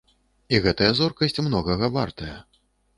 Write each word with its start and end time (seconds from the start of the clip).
І 0.53 0.61
гэтая 0.63 0.89
зоркасць 1.01 1.43
многага 1.47 1.85
вартая. 2.03 2.37